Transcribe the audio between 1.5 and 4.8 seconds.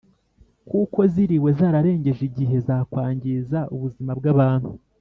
zararengeje igihe zakwangiza ubuzima bw’abantu.